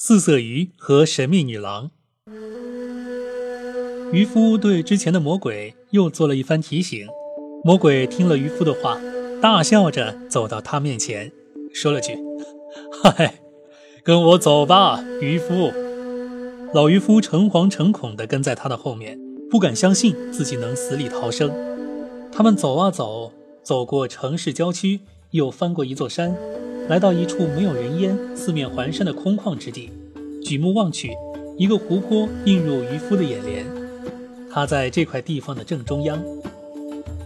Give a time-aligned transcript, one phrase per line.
[0.00, 1.90] 四色鱼和神秘女郎。
[4.12, 7.08] 渔夫对之前的魔鬼又做了一番提醒。
[7.64, 8.96] 魔鬼听了渔夫的话，
[9.42, 11.32] 大笑着走到他面前，
[11.74, 12.16] 说了句
[13.02, 13.40] ：“嗨，
[14.04, 15.72] 跟我走吧，渔夫。”
[16.72, 19.18] 老渔夫诚惶诚恐地跟在他的后面，
[19.50, 21.50] 不敢相信自己能死里逃生。
[22.30, 23.32] 他们走啊走，
[23.64, 25.00] 走过城市郊区，
[25.32, 26.36] 又翻过一座山，
[26.88, 29.92] 来到一处没有人烟、四面环山的空旷之地。
[30.42, 31.10] 举目望去，
[31.58, 33.66] 一个湖泊映入渔夫的眼帘。
[34.50, 36.18] 他在这块地方的正中央。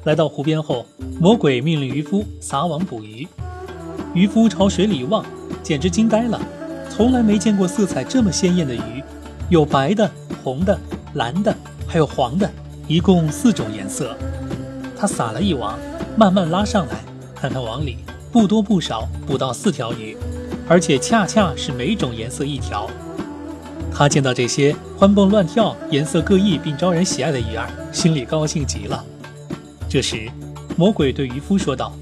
[0.02, 0.84] 来到湖边后，
[1.20, 3.28] 魔鬼命令渔夫撒网捕鱼。
[4.14, 5.24] 渔夫朝水里一望，
[5.62, 6.40] 简直惊呆了，
[6.90, 8.80] 从来没见过色彩这么鲜艳的鱼。
[9.48, 10.10] 有白的、
[10.42, 10.76] 红的、
[11.14, 11.54] 蓝的，
[11.86, 12.50] 还有黄的，
[12.88, 14.16] 一共四种颜色。
[14.98, 15.78] 他撒了一网，
[16.16, 17.04] 慢慢拉上来，
[17.36, 17.98] 看看网里
[18.32, 20.16] 不多不少，捕到四条鱼，
[20.66, 22.88] 而且恰恰是每种颜色一条。
[23.94, 29.04] 他见到这些欢蹦乱跳、颜色各异并招人喜爱的鱼儿，心里高兴极了。
[29.86, 30.30] 这时，
[30.78, 31.92] 魔鬼对渔夫说道：“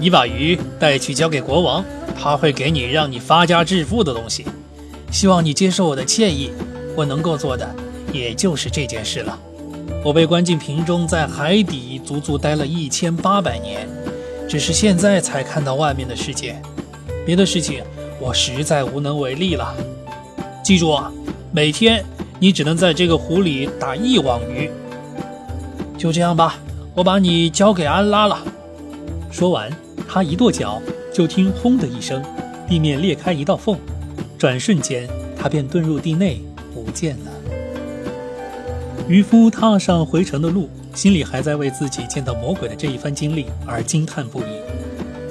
[0.00, 1.84] 你把鱼带去交给国王，
[2.18, 4.46] 他会给你让你发家致富的东西。”
[5.12, 6.50] 希望你接受我的歉意，
[6.96, 7.68] 我能够做的
[8.10, 9.38] 也就是这件事了。
[10.02, 13.86] 我被关进瓶中，在海底足足待了一千八百年，
[14.50, 16.60] 只是现在才看到外面的世界。
[17.24, 17.84] 别的事情
[18.18, 19.72] 我实在无能为力了。
[20.60, 21.12] 记住啊，
[21.52, 22.04] 每天
[22.40, 24.68] 你只能在这个湖里打一网鱼。
[25.96, 26.58] 就这样吧，
[26.96, 28.40] 我把你交给安拉了。
[29.30, 29.70] 说完，
[30.08, 30.82] 他一跺脚，
[31.14, 32.20] 就听“轰”的一声，
[32.68, 33.78] 地面裂开一道缝。
[34.36, 36.40] 转瞬间，他便遁入地内，
[36.74, 37.30] 不见了。
[39.06, 40.68] 渔夫踏上回程的路，
[41.00, 44.44] 心里还在为自己见到魔鬼的这一番经历而惊叹不已。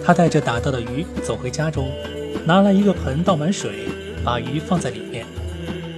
[0.03, 1.91] 他带着打到的鱼走回家中，
[2.43, 3.87] 拿来一个盆倒满水，
[4.23, 5.27] 把鱼放在里面。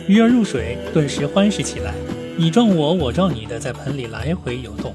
[0.07, 1.93] 鱼儿入水，顿时欢实起来，
[2.35, 4.93] 你撞我，我撞你的在盆里来回游动。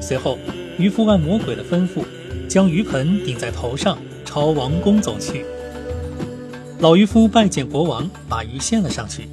[0.00, 0.38] 随后，
[0.78, 2.04] 渔夫按魔鬼的吩咐，
[2.46, 5.44] 将鱼盆顶在头上，朝王宫走去。
[6.78, 9.26] 老渔夫拜见国王，把鱼献了上去。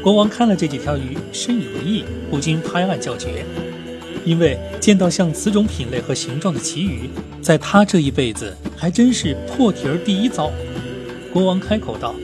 [0.00, 3.44] 国王看了这几条鱼，深以为意，不禁拍案叫绝。
[4.24, 7.08] 因为见到像此种品类和形状的奇鱼，
[7.40, 10.50] 在他这一辈子还真是破题儿第一遭。
[11.32, 12.14] 国王开口道：“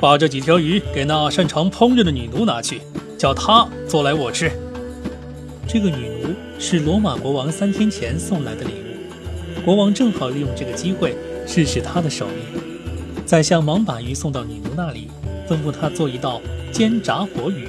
[0.00, 2.80] 把这几条鱼给那擅长烹饪的女奴拿去，
[3.16, 4.50] 叫她做来我吃。”
[5.68, 9.64] 这个女奴是罗马国王三天前送来的礼物。
[9.64, 11.14] 国王正好利用这个机会
[11.46, 12.58] 试试她的手艺。
[13.26, 15.08] 宰相忙把鱼送到女奴那里，
[15.48, 16.40] 吩咐她做一道
[16.72, 17.68] 煎炸活鱼，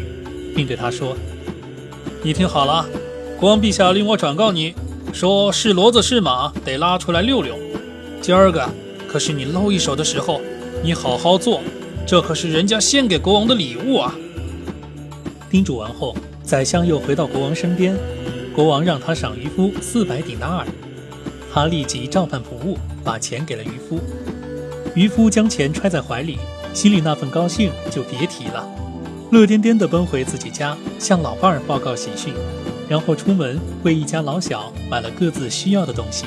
[0.56, 1.18] 并对她说
[2.24, 2.86] ：“你听好了，
[3.40, 4.76] 国王陛下令我转告你，
[5.14, 7.58] 说是骡子是马得拉出来遛遛。
[8.22, 8.70] 今儿个
[9.08, 10.42] 可是你露一手的时候，
[10.84, 11.62] 你好好做，
[12.06, 14.14] 这可是人家献给国王的礼物啊。”
[15.50, 16.14] 叮嘱完后，
[16.44, 17.96] 宰相又回到国王身边，
[18.54, 20.68] 国王让他赏渔夫四百顶纳尔，
[21.54, 24.02] 他立即照办不误，把钱给了渔夫。
[24.96, 26.38] 渔夫将钱揣在怀里，
[26.74, 28.68] 心里那份高兴就别提了，
[29.32, 32.34] 乐颠颠地奔回自己家，向老伴儿报告喜讯，
[32.90, 36.26] 然后出门为一家老小买了各自需要的东西。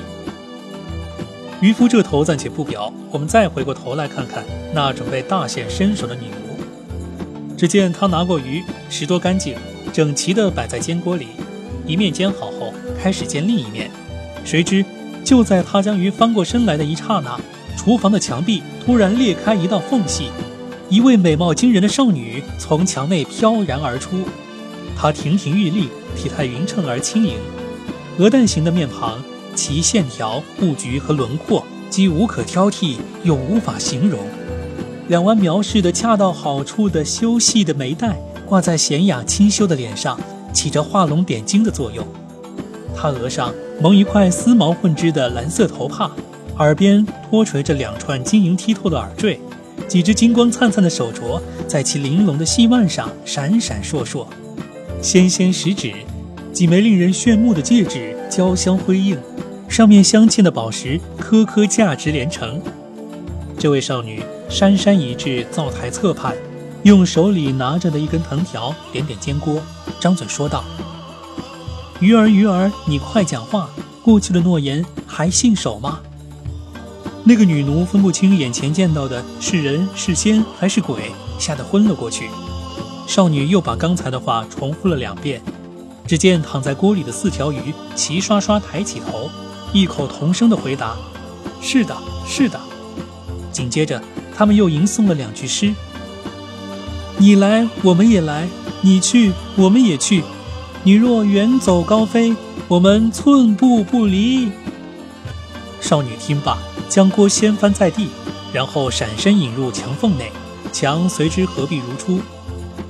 [1.61, 7.57] 渔夫这头暂且不表，我们再回过头来看看那准备大显身手的女奴。
[7.57, 9.57] 只见她拿过鱼，拾掇干净，
[9.93, 11.29] 整齐地摆在煎锅里，
[11.87, 13.91] 一面煎好后，开始煎另一面。
[14.45, 14.85] 谁知
[15.25, 17.39] 就在她将鱼翻过身来的一刹那，
[17.77, 20.31] 厨房的墙壁突然裂开一道缝隙，
[20.89, 24.25] 一位美貌惊人的少女从墙内飘然而出。
[24.97, 27.37] 她亭亭玉立，体态匀称而轻盈，
[28.19, 29.23] 鹅蛋形的面庞，
[29.55, 34.21] 其线条、布局和轮廓既无可挑剔，又无法形容。
[35.09, 38.17] 两弯描饰的恰到好处的修细的眉黛
[38.47, 40.19] 挂在娴雅清秀的脸上，
[40.53, 42.07] 起着画龙点睛的作用。
[42.97, 46.11] 她额上蒙一块丝毛混织的蓝色头帕。
[46.59, 49.41] 耳边托垂着两串晶莹剔透的耳坠，
[49.89, 54.27] 几只金光灿灿的手镯在其玲珑的细腕上闪闪烁烁，
[55.03, 55.93] 纤纤十指，
[56.53, 59.19] 几枚令人炫目的戒指交相辉映，
[59.69, 62.63] 上面镶嵌的宝石颗颗价值连城。
[63.59, 66.37] 这位少女姗姗移至灶台侧畔，
[66.85, 69.61] 用手里拿着的一根藤条点点煎锅，
[69.99, 70.63] 张嘴说道
[71.99, 73.69] ：“鱼儿，鱼儿，你快讲话，
[74.05, 75.99] 过去的诺言还信守吗？”
[77.27, 81.11] 那个女奴分不清眼前见到的是人是仙还是鬼，
[81.41, 82.29] 吓得昏了过去。
[83.07, 85.41] 少女又把刚才的话重复了两遍。
[86.05, 89.31] 只见躺在锅里的四条鱼齐刷刷抬起头，
[89.73, 90.97] 异口同声地回答
[91.63, 91.97] ：“是的，
[92.27, 92.61] 是的。”
[93.53, 94.03] 紧接着，
[94.37, 95.73] 他们又吟诵了两句诗
[97.19, 98.47] ：“你来，我们也来；
[98.83, 100.25] 你去，我们也去。
[100.83, 102.35] 你若远走高飞，
[102.67, 104.51] 我们寸步不离。”
[105.81, 106.59] 少女听罢，
[106.89, 108.09] 将锅掀翻在地，
[108.53, 110.33] 然后闪身引入墙缝内，
[110.73, 112.21] 墙随之合璧如初。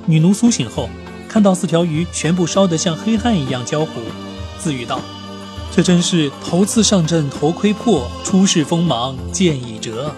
[0.06, 0.88] 女奴苏醒后，
[1.28, 4.00] 看到四条鱼全部烧得像黑炭一样焦糊，
[4.58, 5.00] 自语道。
[5.74, 10.14] 这真是头次上阵头盔破，初试锋芒剑已折。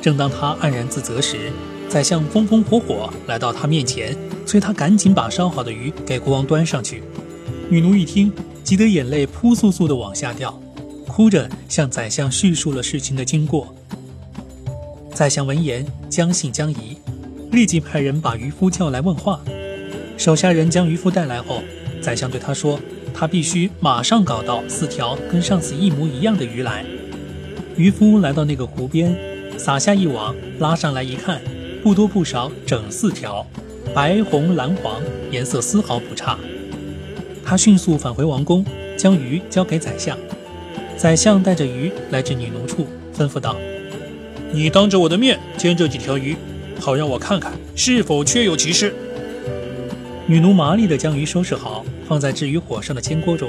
[0.00, 1.52] 正当他黯然自责时，
[1.88, 7.04] 宰相风风火火来到他面前，催他赶紧把烧好的鱼给国王端上去。
[7.68, 8.32] 女奴一听，
[8.64, 10.60] 急得眼泪扑簌簌地往下掉，
[11.06, 13.72] 哭着向宰相叙述了事情的经过。
[15.14, 16.96] 宰相闻言将信将疑，
[17.52, 19.40] 立即派人把渔夫叫来问话。
[20.16, 21.62] 手下人将渔夫带来后，
[22.00, 22.80] 宰相对他说。
[23.14, 26.82] 他必须马上搞到四条跟上次一模一样的鱼来。
[27.76, 29.14] 渔夫来到那个湖边，
[29.58, 31.42] 撒下一网，拉上来一看，
[31.82, 33.46] 不多不少，整四条，
[33.94, 36.38] 白、红、蓝、黄，颜色丝毫不差。
[37.44, 38.64] 他迅速返回王宫，
[38.96, 40.16] 将鱼交给宰相。
[40.96, 43.54] 宰相带着鱼来至女奴处，吩咐道
[44.52, 46.34] ：“你当着我的面煎这几条鱼，
[46.82, 48.92] 好让我看看是否确有其事。”
[50.26, 51.84] 女奴麻利地将鱼收拾好。
[52.08, 53.48] 放在置于火上的煎锅中，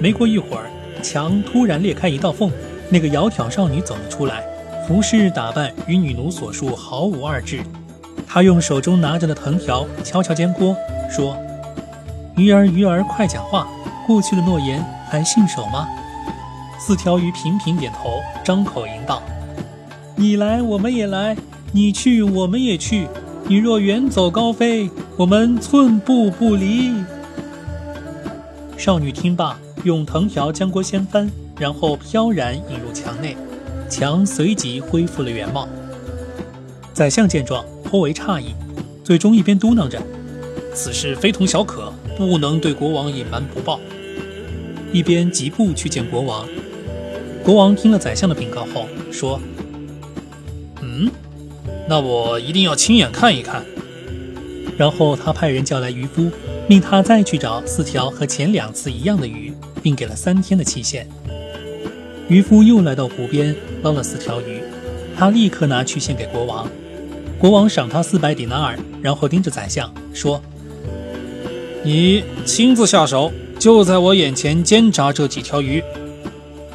[0.00, 0.68] 没过一会儿，
[1.00, 2.50] 墙突然裂开一道缝，
[2.88, 4.42] 那个窈窕少女走了出来，
[4.88, 7.60] 服饰打扮与女奴所述毫无二致。
[8.26, 10.76] 她用手中拿着的藤条敲敲煎锅，
[11.08, 11.36] 说
[12.36, 13.68] ：“鱼儿，鱼儿，快讲话！
[14.08, 15.86] 过去的诺言还信守吗？”
[16.80, 19.22] 四条鱼频频点头，张口吟道
[20.16, 21.36] ：“你来，我们也来；
[21.76, 23.08] 你去，我们也去。
[23.48, 26.92] 你若远走高飞，我们寸步不离。”
[28.78, 31.28] 少女听罢，用藤条将锅掀翻，
[31.58, 33.36] 然后飘然引入墙内，
[33.88, 35.68] 墙随即恢复了原貌。
[36.92, 38.54] 宰相见状颇为诧异，
[39.02, 40.00] 最终一边嘟囔着
[40.72, 43.80] ：“此事非同小可，不能对国王隐瞒不报。”
[44.94, 46.46] 一边疾步去见国王。
[47.42, 49.40] 国王听了宰相的禀告后说：“，
[51.88, 53.64] 那我一定要亲眼看一看。”
[54.76, 56.30] 然后他派人叫来渔夫。
[56.66, 59.52] 命他再去找四条和前两次一样的鱼，
[59.82, 61.06] 并给了三天的期限。
[62.26, 64.62] 渔夫又来到湖边捞了四条鱼，
[65.14, 66.66] 他立刻拿去献给国王。
[67.38, 70.40] 国王赏他四百迪纳尔，然后盯着宰相说
[71.84, 75.82] ：“你亲自下手，就在我眼前煎炸这几条鱼。”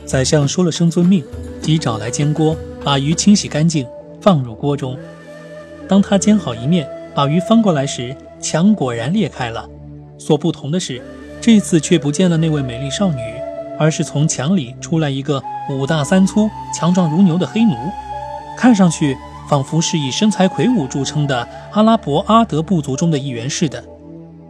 [0.06, 1.24] 宰相说了声遵命，
[1.64, 3.88] 即找来煎锅，把鱼清洗干净，
[4.21, 4.98] 放入锅中。
[5.88, 9.68] 当他煎好一面，把鱼翻过来时，墙果然裂开了。
[10.18, 11.01] 所不同的是，
[11.42, 13.21] 这次却不见了那位美丽少女，
[13.80, 17.74] 而是从墙里出来一个五大三粗、强壮如牛的黑奴，
[18.57, 19.18] 看上去
[19.50, 23.83] 仿佛是以身材魁梧著称的阿拉伯阿德部族中的一员似的。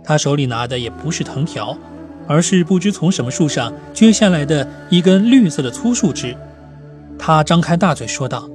[0.03, 1.77] 他手里拿的也不是藤条，
[2.27, 6.35] 而是不知从什么树上撅下来的一根绿色的粗树枝。
[7.19, 8.49] 他张开大嘴说道：“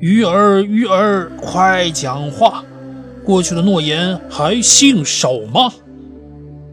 [0.00, 2.64] 鱼儿，鱼儿，快讲话！
[3.24, 5.72] 过去的诺言还信守吗？”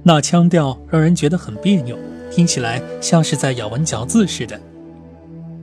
[0.03, 1.97] 那腔调让人觉得很别扭，
[2.31, 4.59] 听起来像是在咬文嚼字似的。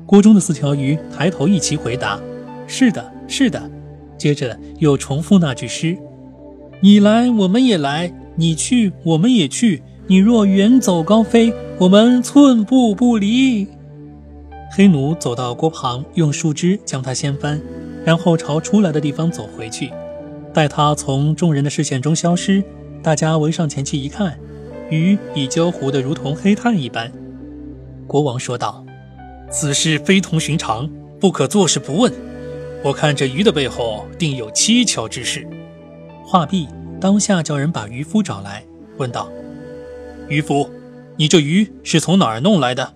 [0.07, 2.19] 锅中的四条鱼抬头一齐回答
[2.67, 3.71] ：“是的，是的。”
[4.17, 5.97] 接着又重复那句诗
[6.81, 9.83] ：“你来，我们也来；你去，我们也去。
[10.07, 13.69] 你若远走高飞，我们寸步不离。”
[14.71, 17.61] 黑奴走到锅旁，用树枝将它掀翻，
[18.05, 19.91] 然后朝出来的地方走回去。
[20.53, 22.63] 待他从众人的视线中消失。
[23.03, 24.37] 大家围上前去一看，
[24.91, 27.11] 鱼已焦糊得如同黑炭一般。
[28.09, 28.85] 国王说道
[29.51, 32.13] ：“此事非同寻常，不可坐视不问。
[32.83, 35.47] 我看这鱼的背后定有蹊跷之事。”
[36.27, 36.69] 话毕，
[37.01, 38.65] 当下叫人把渔夫找来，
[38.97, 39.31] 问道
[40.29, 40.69] ：“渔夫，
[41.17, 42.95] 你这鱼是从哪儿弄来的？”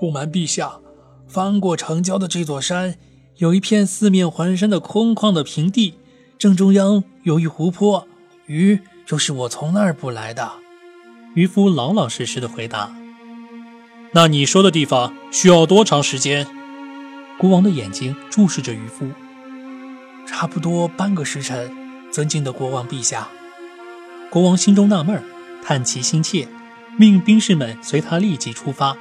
[0.00, 0.80] 不瞒陛下，
[1.28, 2.94] 翻过城郊的这座山，
[3.36, 5.96] 有一片四面环山的空旷的平地，
[6.38, 8.08] 正中央有一湖泊。
[8.46, 10.52] 鱼就是我从那儿捕来的，
[11.34, 12.96] 渔夫老老实实的回答。
[14.12, 16.46] 那你说的地方需要多长时间？
[17.38, 19.06] 国王的眼睛注视着渔夫。
[20.26, 21.70] 差不多半个时辰，
[22.10, 23.28] 尊敬的国王陛下。
[24.30, 25.22] 国王心中纳闷，
[25.62, 26.48] 叹其心切，
[26.96, 28.96] 命兵士们随他立即出发，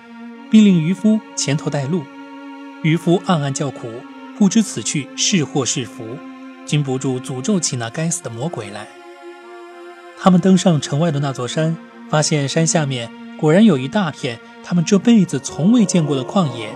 [0.50, 2.04] 并令渔夫前头带路。
[2.84, 3.90] 渔夫暗暗叫苦，
[4.38, 6.04] 不知此去是祸是福，
[6.66, 8.88] 禁不住诅咒起那该死的魔鬼来。
[10.18, 11.76] 他们登上城外的那座山，
[12.10, 16.70] 发现山下面果然有一大片他们这辈子从未见过的旷野。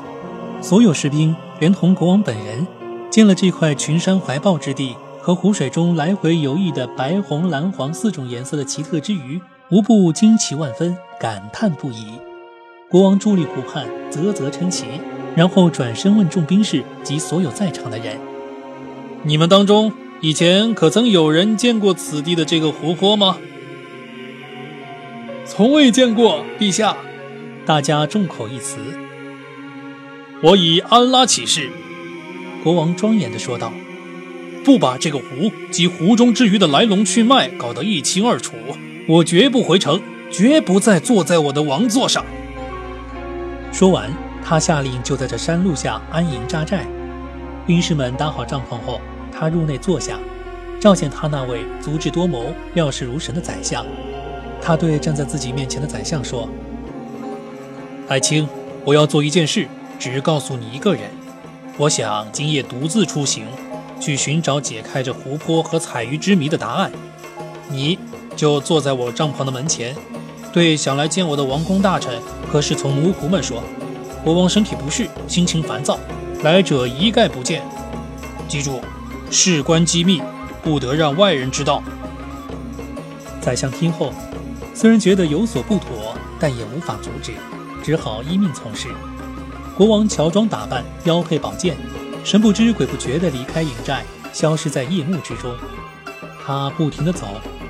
[0.62, 2.66] 所有士兵，连同国王本人，
[3.10, 12.08] 见了这块群山怀抱之地和湖水中来回游弋的白、红、蓝、黄四种颜色的奇特之鱼，无不惊奇万分，感叹不已。
[12.94, 14.86] 国王伫立湖畔，啧啧称奇，
[15.36, 18.20] 然后转身问众兵士及所有在场的人
[19.26, 23.40] ：“你们当中以前可曾有人见过此地的这个湖泊吗
[25.44, 26.96] ？”“从未见过，陛下。”
[27.66, 28.78] 大家众口一词。
[30.44, 31.72] “我以安拉起誓。”
[32.64, 33.74] 国王庄严地说道
[34.64, 38.54] ：“不把这个湖及湖中之鱼的来龙去脉搞得一清二楚，
[39.08, 42.24] 我绝不回城，绝不再坐在我的王座上。”
[43.74, 44.14] 说完，
[44.46, 46.86] 他下令就在这山路下安营扎寨。
[47.66, 49.02] 兵士们搭好帐篷后，
[49.32, 50.20] 他入内坐下，
[50.80, 53.84] 召见他那位足智多谋、料事如神的宰相。
[54.62, 56.48] 他对站在自己面前的宰相说
[58.08, 58.48] ：“爱卿，
[58.86, 61.10] 我要做一件事，只告诉你一个人。”
[61.76, 63.48] 我想今夜独自出行，
[64.00, 66.92] 去寻找解开这湖泊和彩鱼之谜的答案。
[67.70, 67.98] 你
[68.36, 69.96] 就坐在我帐篷的门前，
[70.54, 72.14] 对想来见我的王公大臣
[72.54, 73.64] 可是从奴仆们说：
[74.24, 75.98] 国王身体不适，心情烦躁，
[76.44, 77.64] 来者一概不见。
[78.48, 78.80] 记住，
[79.32, 80.22] 事关机密，
[80.62, 81.82] 不得让外人知道。
[83.42, 84.14] 宰相听后，
[84.76, 87.32] 虽然觉得有所不妥，但也无法阻止，
[87.82, 88.88] 只好依命从事。
[89.76, 91.76] 国王乔装打扮，腰佩宝剑，
[92.24, 95.56] 神不知鬼不觉地离开营寨，消失在夜幕之中。
[96.46, 97.26] 他不停地走，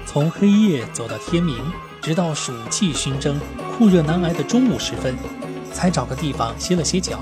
[0.06, 1.56] 从黑夜走到天明，
[2.02, 3.40] 直到暑气熏蒸、
[3.77, 5.15] 酷热难挨的中午时分，
[5.74, 7.20] 才找个地方歇了歇脚，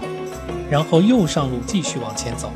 [0.69, 2.51] 然后又上路继续往前走。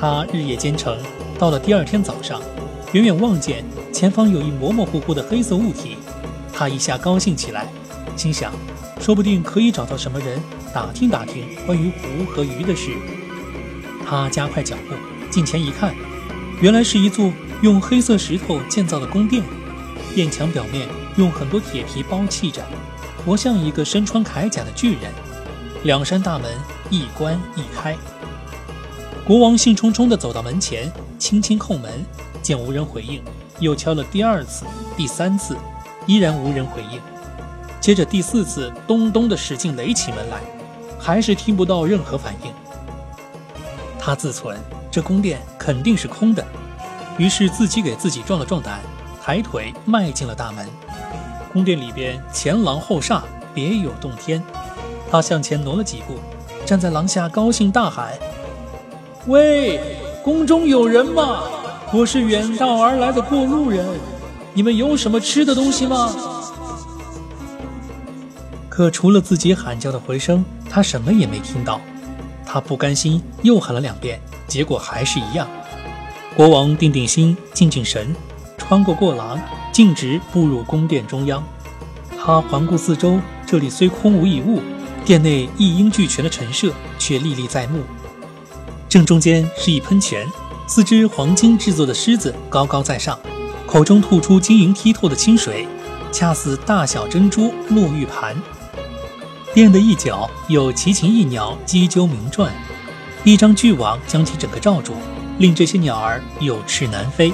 [0.00, 0.96] 他日夜兼程，
[1.38, 2.40] 到了第二天早上，
[2.92, 5.96] 远远望见前方有一模模糊糊的黑色物体，
[6.52, 7.66] 他一下高兴起来，
[8.16, 8.52] 心想。
[9.00, 10.38] 说不定可以找到什么人
[10.74, 12.90] 打听打听关于湖和鱼的事。
[14.06, 14.94] 他加快脚步，
[15.30, 15.94] 近前一看，
[16.60, 19.42] 原来是一座用黑色石头建造的宫殿，
[20.14, 20.86] 殿墙表面
[21.16, 22.62] 用很多铁皮包砌着，
[23.24, 25.12] 活像一个身穿铠甲的巨人。
[25.84, 26.50] 两扇大门
[26.90, 27.96] 一关一开。
[29.26, 32.04] 国王兴冲冲地走到门前，轻轻叩门，
[32.42, 33.22] 见无人回应，
[33.60, 35.56] 又敲了第二次、第三次，
[36.06, 37.00] 依然无人回应。
[37.80, 40.40] 接着第四次，咚咚的使劲垒起门来，
[40.98, 42.52] 还是听不到任何反应。
[43.98, 44.54] 他自忖
[44.90, 46.44] 这宫殿肯定是空的，
[47.16, 48.80] 于是自己给自己壮了壮胆，
[49.22, 50.68] 抬腿迈进了大门。
[51.52, 54.42] 宫殿里边前廊后煞，别有洞天。
[55.10, 56.14] 他向前挪了几步，
[56.64, 58.12] 站在廊下高兴大喊
[59.26, 59.80] ：“喂，
[60.22, 61.42] 宫中有人吗？
[61.92, 63.84] 我是远道而来的过路人，
[64.54, 66.14] 你们有什么吃的东西吗？”
[68.68, 71.80] 可除了自己喊叫的回声，他什么也没听到。
[72.46, 75.48] 他不甘心，又喊了两遍，结果还是一样。
[76.36, 78.14] 国王定定心，静静神，
[78.70, 79.36] 穿过过廊，
[79.72, 81.42] 径直步入宫殿中央。
[82.16, 84.62] 他环顾四周，这里虽空无一物，
[85.04, 87.82] 殿内一应俱全的陈设却历历在目。
[88.88, 90.24] 正中间是一喷泉，
[90.68, 93.18] 四只黄金制作的狮子高高在上，
[93.66, 95.66] 口中吐出晶莹剔透的清水，
[96.12, 98.40] 恰似大小珍珠落玉盘。
[99.52, 102.48] 殿的一角有奇禽异鸟叽啾鸣啭，
[103.24, 104.94] 一张巨网将其整个罩住，
[105.38, 107.32] 令这些鸟儿有翅难飞。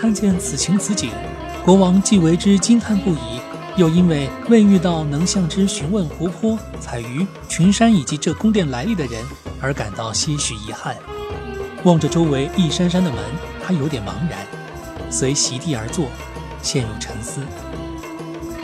[0.00, 1.10] 看见此情此景，
[1.64, 3.40] 国王既为之惊叹不已，
[3.76, 9.20] 又因为未遇到能向之询问湖泊、彩鱼、群山以及这宫殿来历的人，
[9.60, 10.96] 而感到些许遗憾。
[11.82, 13.18] 望着周围一扇扇的门，
[13.60, 14.38] 他有点茫然，
[15.10, 16.06] 随席地而坐，
[16.62, 17.40] 陷入沉思。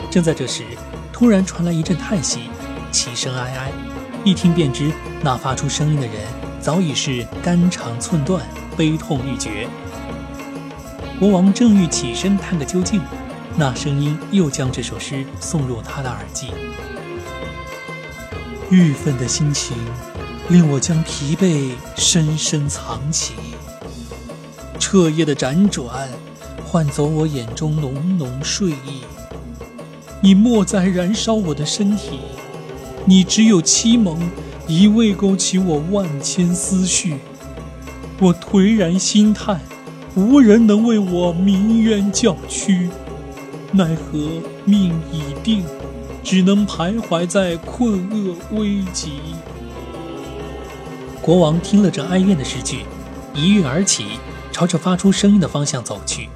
[0.09, 0.63] 正在这时，
[1.11, 2.49] 突然传来一阵叹息，
[2.93, 3.71] 其声哀哀，
[4.23, 4.89] 一听便知
[5.21, 6.15] 那发出声音的人
[6.61, 8.41] 早已是肝肠寸断，
[8.77, 9.67] 悲痛欲绝。
[11.17, 13.01] 国王正欲起身探个究竟，
[13.55, 16.49] 那声音又将这首诗送入他的耳际。
[18.69, 19.77] 郁愤的心情
[20.49, 23.33] 令我将疲惫深深藏起，
[24.77, 26.09] 彻夜的辗转
[26.65, 29.03] 换走我眼中浓浓睡意。
[30.21, 32.19] 你莫再燃烧我的身体，
[33.05, 34.19] 你只有凄蒙，
[34.67, 37.19] 一味勾起我万千思绪。
[38.19, 39.61] 我颓然心叹，
[40.15, 42.89] 无人能为我鸣冤叫屈，
[43.73, 45.65] 奈何命已定，
[46.23, 49.19] 只能徘徊在困厄危急。
[51.21, 52.85] 国王听了这哀怨的诗句，
[53.33, 54.05] 一跃而起，
[54.53, 56.29] 朝着发出声音的方向走去。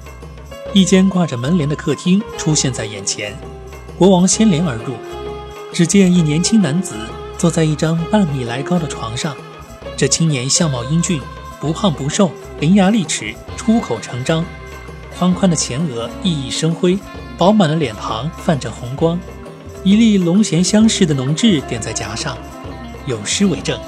[0.74, 3.34] 一间挂着门帘的客厅出现在眼前。
[3.96, 4.92] 国王掀帘而入，
[5.72, 6.94] 只见一年轻男子
[7.38, 9.34] 坐在一张半米来高的床上，
[9.96, 11.18] 这青年相貌英俊，
[11.58, 14.44] 不胖不瘦，伶牙俐齿，出口成章。
[15.16, 16.98] 宽宽的前额熠熠生辉，
[17.38, 19.18] 饱满的脸庞泛着红光，
[19.82, 22.36] 一粒龙涎香似的浓痣点在颊上，
[23.06, 23.80] 有诗为证：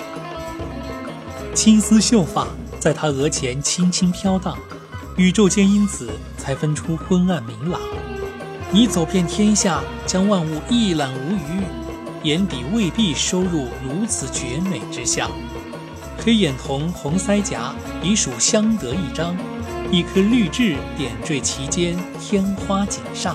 [1.55, 2.47] 青丝秀发
[2.81, 4.57] 在他额前轻轻飘荡，
[5.17, 7.79] 宇宙间因此才分出昏暗明朗。
[8.71, 11.63] 你走遍天下，将万物一览无余，
[12.23, 15.31] 眼底未必收入如此绝美之相。
[16.25, 19.37] 黑眼瞳，红腮颊，已属相得益彰。
[19.91, 23.35] 一颗绿痣点缀其间，天花锦上。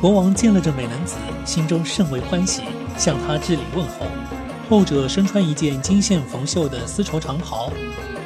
[0.00, 2.62] 国王见了这美男子，心中甚为欢喜，
[2.96, 4.06] 向他致礼问候。
[4.68, 7.70] 后者身穿一件金线缝绣的丝绸长袍，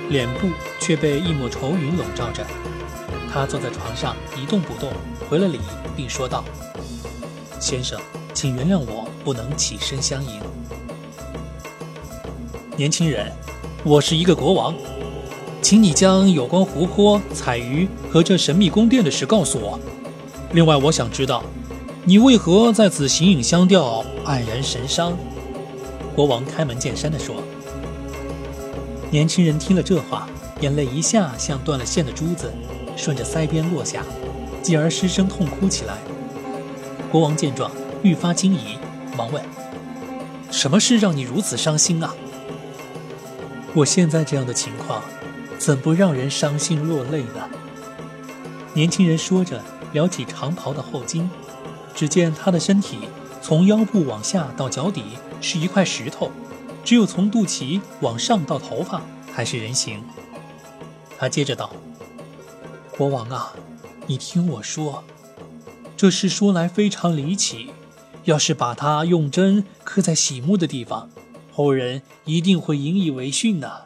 [0.09, 2.47] 脸部却被一抹愁云笼罩着。
[3.32, 4.92] 他坐在床上一动不动，
[5.28, 5.59] 回了礼，
[5.97, 6.44] 并说道
[7.61, 8.00] ：“先生，
[8.32, 10.40] 请原谅我不能起身相迎。”
[12.76, 13.30] 年轻人，
[13.82, 14.75] 我是一个国王。
[15.62, 19.78] 请你将有关湖泊、彩鱼和这神秘宫殿的事告诉我。
[20.52, 21.42] 另外，我想知道，
[22.04, 25.16] 你为何在此形影相吊、黯然神伤？
[26.14, 27.37] 国王开门见山地说。
[29.10, 30.28] 年轻人听了这话，
[30.60, 32.52] 眼泪一下像断了线的珠子，
[32.96, 34.04] 顺着腮边落下，
[34.62, 35.96] 继而失声痛哭起来。
[37.10, 37.70] 国王见状，
[38.02, 38.78] 愈发惊疑，
[39.16, 39.42] 忙问
[40.50, 42.14] ：“什么事让你如此伤心啊？”
[43.75, 45.03] 我现在这样的情况。
[45.59, 47.47] 怎不让人伤心落泪呢？
[48.73, 49.62] 年轻人说着，
[49.93, 51.29] 撩起长袍的后襟，
[51.95, 53.00] 只见他的身体
[53.43, 55.05] 从腰部往下到脚底
[55.43, 56.33] 是一块石头，
[56.83, 60.03] 只有从肚脐往上到头发还是人形。
[61.19, 61.71] 他接着道
[62.97, 63.53] ：“国王啊，
[64.07, 65.05] 你听我说，
[65.95, 67.71] 这事说来非常离奇，
[68.25, 71.11] 要是把它用针刻在喜目的地方，
[71.62, 73.83] 后人一定会引以为训呢。”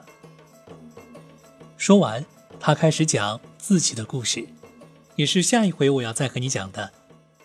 [1.77, 2.25] 说完，
[2.59, 4.49] 他开始讲自己的故事，
[5.17, 6.93] 也是下一回我要再和你讲的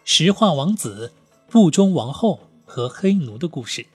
[0.06, 1.14] 石化王子、
[1.50, 3.86] 不忠王后和黑奴的故事。